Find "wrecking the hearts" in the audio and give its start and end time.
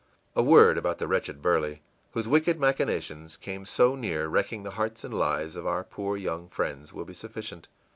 4.27-5.03